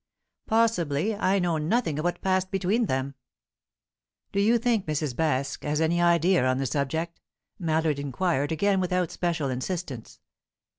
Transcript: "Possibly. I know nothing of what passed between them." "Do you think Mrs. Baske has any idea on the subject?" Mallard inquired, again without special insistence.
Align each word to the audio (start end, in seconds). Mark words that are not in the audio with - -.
"Possibly. 0.47 1.15
I 1.15 1.37
know 1.37 1.59
nothing 1.59 1.99
of 1.99 2.05
what 2.05 2.21
passed 2.23 2.49
between 2.49 2.87
them." 2.87 3.13
"Do 4.31 4.41
you 4.41 4.57
think 4.57 4.87
Mrs. 4.87 5.13
Baske 5.13 5.63
has 5.63 5.79
any 5.79 6.01
idea 6.01 6.43
on 6.43 6.57
the 6.57 6.65
subject?" 6.65 7.21
Mallard 7.59 7.99
inquired, 7.99 8.51
again 8.51 8.79
without 8.79 9.11
special 9.11 9.51
insistence. 9.51 10.19